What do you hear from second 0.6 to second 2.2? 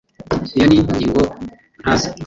ni ingingo ntazi.